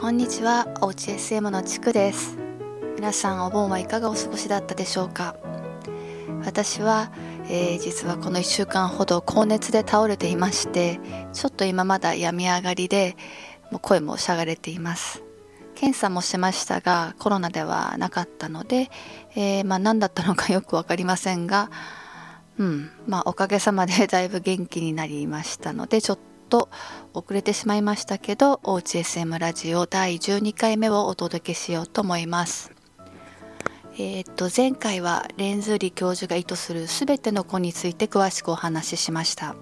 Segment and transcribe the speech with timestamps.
[0.00, 2.38] こんにちは、おうち SM のちくです。
[2.94, 5.34] 皆さんお盆はいかがお過ごしだったでしょうか？
[6.44, 7.10] 私は、
[7.48, 11.00] えー実はこの1週間ほど高熱で倒れていまして、
[11.32, 13.16] ちょっと今まだ病み上がりで、
[13.72, 15.24] もう声もしゃがれています。
[15.74, 18.90] 検査もしましたが、コロナではなかったので、
[19.34, 21.72] えーまあ何だったのかよくわかりませんが、
[22.56, 26.18] うん、まあおかげさまでだいぶ元気になりましたので、ちょっ
[26.48, 26.70] と
[27.12, 32.72] 遅れてしまいましたけど、おうち SM ラジオ第12回目をお届けしようと思います。
[33.94, 39.56] えーっと前回はレンズーリ教授が意図する全ての子について詳しくお話ししました。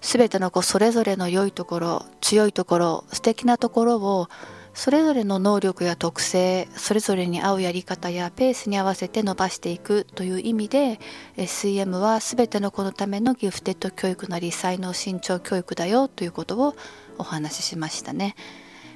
[0.00, 4.28] 全ての子それぞれの良いところ、強いところ、素敵なところを
[4.74, 10.98] それぞれの能力や特性、それぞれに合うやり方やペースに合わせて伸ばしていくという意味で
[11.36, 16.74] SEM はすべての子のためのギフテッド教育なり才能伸長教育だよということを
[17.18, 18.34] お話ししましたね。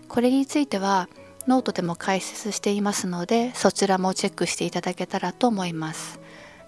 [0.09, 1.09] これについては
[1.47, 6.21] ノートでも解説していますのでそちらもチェックしていただけたらと思います。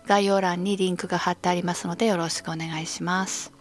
[0.07, 3.58] 概要欄にリンクが貼ってありますのでよろしくお願いします。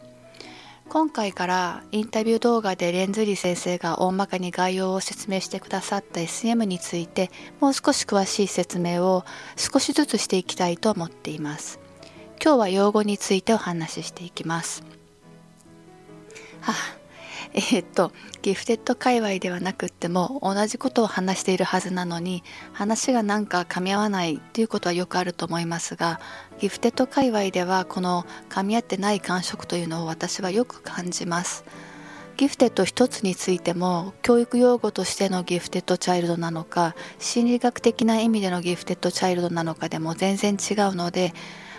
[0.90, 7.30] 今回からインタビュー動画でレンズーリ先生が大まかに概要を説明してくださった SEM について
[7.60, 9.26] もう少し詳しい説明を
[9.58, 11.80] 少しずつしていきたいと思っています。
[12.42, 14.84] 今日は用語についてお話ししていきます。
[16.62, 17.07] はあ
[17.54, 26.20] えっとギフテッド界隈ではなくっても同じことを話しているはずなのに話がなんか噛み合わないっていうことはよくあると思いますが
[26.60, 31.64] ギフテッド界隈ではこの噛み合ってない感触というのを私はよく感じます。
[32.38, 41.34] ギフテッド一つについても教育用語としての gifted child なのか心理学的な意味での gifted child なのかでも全然違うので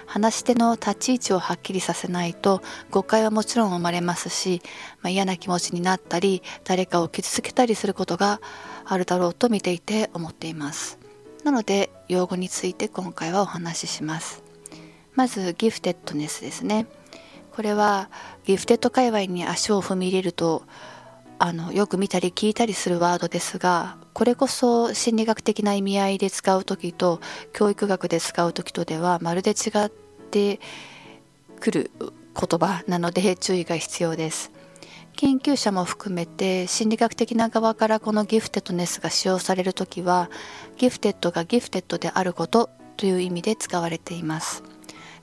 [0.09, 4.63] 話し手の立ち位置をはっきりさせないと誤解はもちろん生まれますし、
[5.03, 8.41] まあ、嫌な気持ちになったり誰かを傷つけたりすることが
[8.87, 10.99] あるだろうと見ていて思っています。
[11.45, 14.43] なので用語について今回はお話しします。
[15.15, 16.87] まずギフテッドネスですね。
[17.53, 18.09] これは
[18.45, 20.63] ギフテッド界隈に足を踏み入れると
[21.41, 27.21] あのよく見たり聞いたりするワードですがこれこそ心理学的な意味合いで使う時と
[27.53, 29.91] 教育学で使う時とではまるで違っ
[30.29, 30.61] て
[31.61, 32.13] くる言
[32.59, 34.53] 葉なので注意が必要です
[35.17, 40.31] 研究者も含めて心理学的な側からこの giftedness が使用される時は
[40.77, 44.63] ギフテッドがギフテッドであることという意味で使われています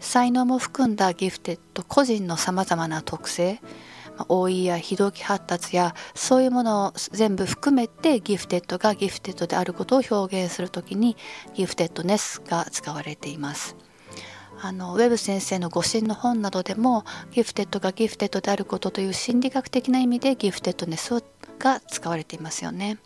[0.02, 3.62] 才能も含んだギフテッド個人のさまざまな特性
[4.28, 11.18] OE や非同期発達やそういうものを全部含めてギフテッドがギフテッドであることを表現するときに
[11.54, 13.76] giftedness が使われています。
[14.62, 21.24] あのウェブ先生の誤診の本などでもギフテッドがギフテッドであることという心理学的な意味で giftedness
[21.60, 22.98] が使われていますよね。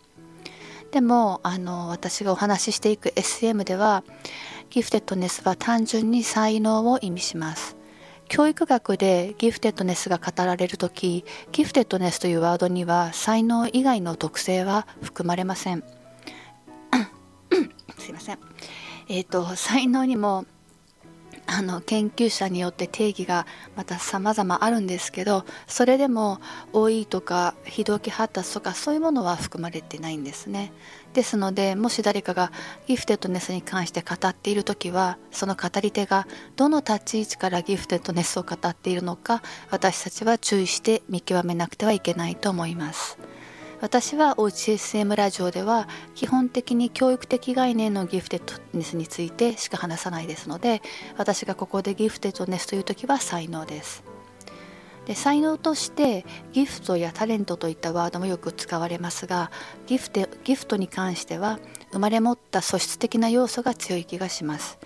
[0.92, 4.02] でもあの私がお話ししていく SEM では
[4.70, 7.76] giftedness は単純に才能を意味します。
[8.30, 15.82] 教育学で giftedness が語られるとき、 giftedness というワードには才能以外の特性は含まれません。
[17.98, 18.38] すいません。
[19.08, 20.46] えっ、と、才能にも
[21.52, 23.44] あの研究者によって定義が
[23.74, 26.38] また様々あるんですけどそれでも
[26.72, 30.72] 多いとか非同期発達とかそういうものは含まれてないんですね。
[31.12, 32.52] ですのでもし誰かが
[32.86, 43.18] ギフテッドネスに関して語っている時はその語り手がどの立ち位置からギフテッドネスを語っているのか私たちは注意して見極めなくてはいけないと思います。
[43.80, 50.82] 私は OCSM ラジオでは基本的に教育的概念のギフテッドネスについてしか話さないですので
[51.16, 54.04] 私がここでギフテッドネスという時は才能です。
[55.06, 59.50] で才能としてギフトやタレントといったワードもよく使われますが
[59.86, 61.58] ギフテギフトに関しては
[61.90, 64.78] 生まれ持った素質的な要素が強い気がします。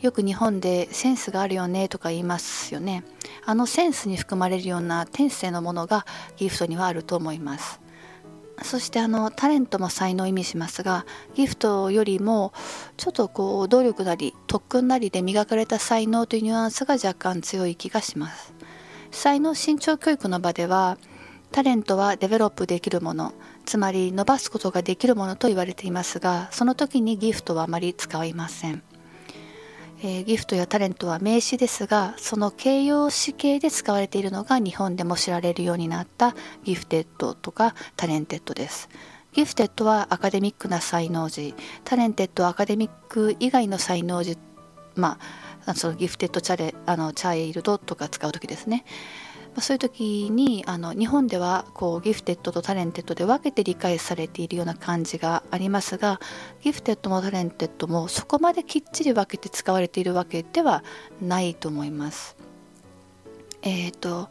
[0.00, 3.04] よく日本でセンスがあるよねとか言いますよね。
[3.44, 6.06] あのセンスに含まれるような天性のものが
[6.38, 7.80] ギフトにはあると思います。
[8.62, 12.52] そしてあのタレントも才能を意味しますがギフトよりも
[12.96, 18.52] ちょっとこう努力なり特訓なりで磨かれた才能というニュアンスが若干強い気がします。
[19.10, 20.98] 才能身長教育の場では
[21.52, 23.32] タレントはデベロップできるもの
[23.66, 28.82] つまり伸ばすことができるものと言われていますがその時にギフトはあまり使いません。
[30.02, 38.88] えー、ギフトやタレントは名詞ですがその形容詞形で使われているのが日本でも知られるようになったギフテッドとか talented です。
[39.32, 44.38] ギフテッドはアカデミックな才能児 talented はアカデミック以外の才能児。
[44.96, 45.18] ま
[45.66, 48.84] あその gifted チャレあの child とか使う時ですね。
[49.56, 56.20] あ、そういう時にあの日本ではこうギフテッドと talented で分けて理解されているような感じがありますが
[56.62, 60.84] ギフテッドも talented もそこまできっちり分けて使われているわけでは
[61.20, 62.36] ないと思います。
[63.62, 64.28] えーと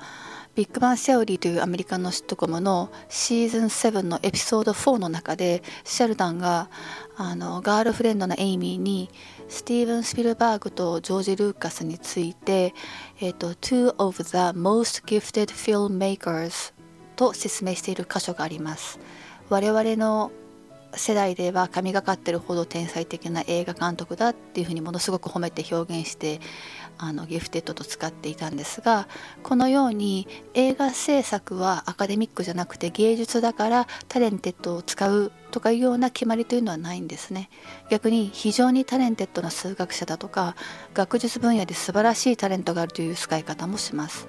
[0.59, 6.69] ビッグバン・セオリーというアメリカのシットコムのシーズン7のエピソード4の中でシェルダンが
[7.15, 9.09] あのガールフレンドのエイミーに
[9.47, 12.73] スティーブン・スピルバーグとジョージ・ルーカスについて、
[13.21, 16.73] えーと、Two of the most gifted filmmakers
[17.15, 18.99] と説明している箇所があります。
[19.47, 20.29] 我々の
[20.93, 26.39] 世代では神がかってるほど天才的な映画監督だっていうふうにものすごく褒めて表現して
[26.97, 29.07] あのギフテッドと使っていたんですが
[29.43, 37.49] このように映画制作はアカデミックじゃなくて芸術だから talented を使うとかいうような決まりというのはないんですね。
[37.89, 40.55] 逆に非常に talented な数学者だとか
[40.93, 44.27] 学術分野で素晴らしいタレントがあるという使い方もします。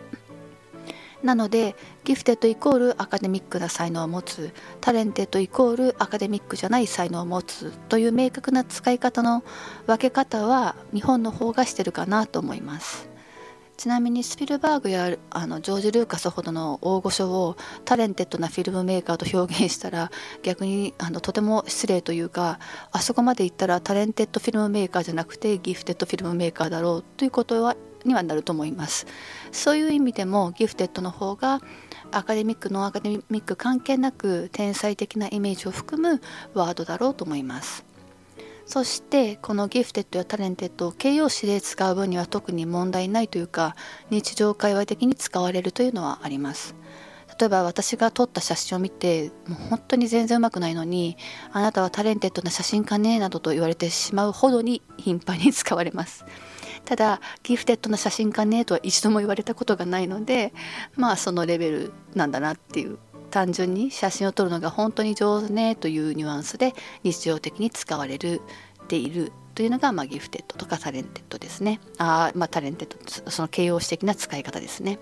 [1.22, 9.44] なのでギフテッドイコールアカデミックな才能を持つ talented イコールアカデミックじゃない才能を持つという明確な使い方の
[9.86, 13.10] 分け方は日本の方がしてるかなと思います。
[13.80, 20.10] ちなみにスピルバーグやあのジョージ・ルーカスほどの大御所を talented な filmmaker と表現したら
[20.44, 22.58] 逆にあのとても失礼というか
[22.92, 29.06] あそこまで言ったら talented filmmaker じゃなくて gifted filmmaker だろうということはにはなると思います。
[29.52, 31.60] そういう意味でもギフテッドの方が
[32.12, 36.20] アカデミックのアカデミック関係なく天才的なイメージを含む
[36.54, 37.84] ワードだろうと思います。
[38.66, 43.74] そしてこのギフテッドや talented を形容詞で使う分には特に問題ないというか
[44.10, 46.76] 日常会話的に使われるというのはあります。
[47.38, 51.16] 例えば私が撮った写真を見てもう本当に全然うまくないのに
[51.52, 56.24] あなたは talented な写真家ねなどと言われてしまうほどに頻繁に使われます。
[56.84, 60.52] ただギフテッドな写真家ねとは一度も言われたことがないので
[60.96, 62.98] まあそのレベルなんだなっていう
[63.30, 66.74] 単純に写真を撮るのが本当に上手ねというニュアンスで
[67.04, 68.40] 日常的に使われる
[68.90, 71.80] ているというのが、まあ、ギフテッドとか talented ですね。
[71.98, 74.98] あ、まあ、 talented その形容詞的な使い方ですね。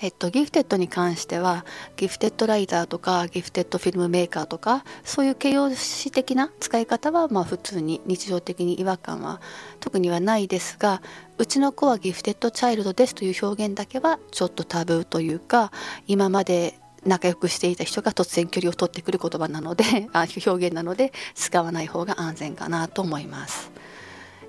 [0.00, 1.64] えっと、ギフテッドに関しては
[1.96, 9.40] gifted writer とか gifted filmmaker とかそういう形容詞的な使い方はまあ普通に日常的に違和感は
[9.80, 11.00] 特にはないですが
[11.38, 15.70] うちの子はギフテッドチャイルドですという表現だけはちょっとタブーというか
[16.06, 23.73] 今まで仲良くしていた人が突然距離を取ってくる言葉なので 表現なので使わない方が安全かなと思います。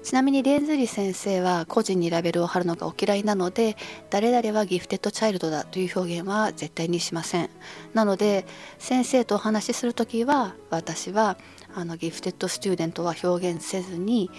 [0.06, 3.76] ちなみにレンズリ先生は個人にラベルを貼るのがお嫌いなので
[4.12, 7.50] 誰々はギフテッドチャイルドだという表現は絶対にしません。
[7.96, 8.46] なので
[8.78, 11.38] 先生とお話しする時は私は
[11.74, 14.30] あの gifted student は表現せずに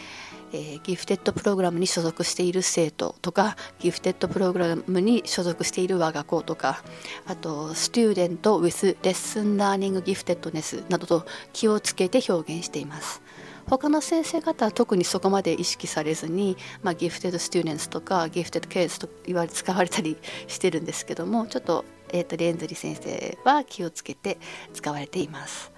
[0.53, 6.85] えー、ギフテッドプログラムに所属している生徒とかギフテッドプログラムに所属している我が子とか
[7.27, 13.26] あとスチューデント with レッスンラーニングギフテッドネスなどと気をつけて表現しています。
[13.69, 20.17] 他の先生方は特にそこまで意識されずに、まあ、 gifted students とか gifted kids と言われ使われたり
[20.47, 24.39] してるんですけどもちょっと,、えーと、レンズリ先生は気をつけて
[24.73, 25.73] 使われています。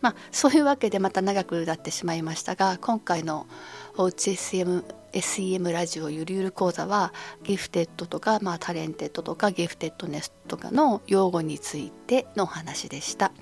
[0.00, 3.48] まあ、そういうわけでまた長くなってしまいましたが今回の
[3.96, 13.32] おうち SEM, SEM ラジオゆるゆる講座は gifted とか、まあ、 talented とか giftedness とかの用語についてのお話でした。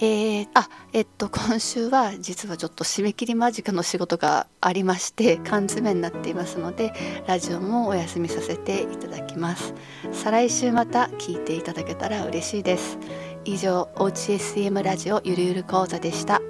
[0.00, 6.92] えー、あえっと今週は実はちょっと締め切り間近の仕事がありまして缶詰になっていますので
[7.26, 9.72] ラジオもお休みさせていただきます
[10.12, 12.98] 再来週また聞いていただけたら嬉しいです
[13.44, 16.40] 以上おうち SEM ラジオゆるゆる講座でした。